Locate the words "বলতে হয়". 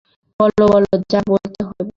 1.27-1.73